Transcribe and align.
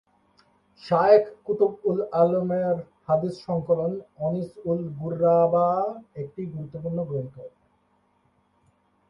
শায়খ 0.83 1.23
কুতব-উল 1.45 1.99
আলমের 2.13 2.75
হাদীস 3.07 3.35
সংকলন 3.47 3.91
অনীস-উল-গুরাবা 4.19 5.67
একটি 6.15 6.41
গুরুত্বপূর্ণ 6.45 6.99
গ্রন্থ। 7.05 7.35